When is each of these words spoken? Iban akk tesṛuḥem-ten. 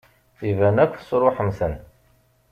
Iban 0.49 0.77
akk 0.83 0.93
tesṛuḥem-ten. 0.95 1.73